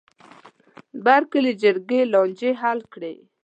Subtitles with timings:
[1.05, 3.13] بر کلي جرګې لانجې حل کړې.